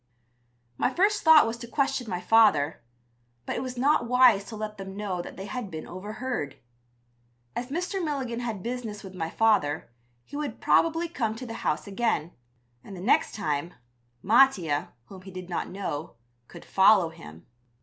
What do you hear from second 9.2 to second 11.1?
father he would probably